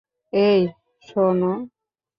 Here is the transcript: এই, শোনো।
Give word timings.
এই, 0.33 0.61
শোনো। 1.03 1.51